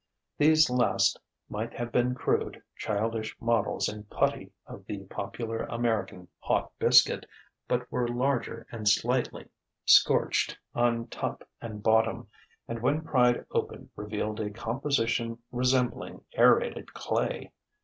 These 0.39 0.67
last 0.67 1.19
might 1.47 1.73
have 1.75 1.91
been 1.91 2.15
crude, 2.15 2.63
childish 2.75 3.37
models 3.39 3.87
in 3.87 4.05
putty 4.05 4.51
of 4.65 4.83
the 4.87 5.01
popular 5.03 5.59
American 5.65 6.27
"hot 6.39 6.71
biscuit," 6.79 7.27
but 7.67 7.91
were 7.91 8.07
larger 8.07 8.65
and 8.71 8.89
slightly 8.89 9.45
scorched 9.85 10.57
on 10.73 11.05
top 11.09 11.47
and 11.61 11.83
bottom, 11.83 12.29
and 12.67 12.81
when 12.81 13.01
pried 13.01 13.45
open 13.51 13.91
revealed 13.95 14.39
a 14.39 14.49
composition 14.49 15.37
resembling 15.51 16.25
aerated 16.35 16.95
clay. 16.95 17.51